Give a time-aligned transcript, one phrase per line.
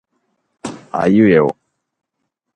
[0.91, 1.43] あいうえあ